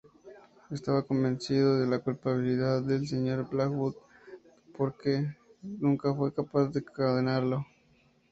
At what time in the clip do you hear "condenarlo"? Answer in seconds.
6.83-7.63